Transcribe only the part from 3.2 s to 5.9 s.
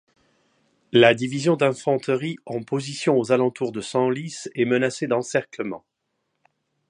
alentours de Senlis est menacée d’encerclement.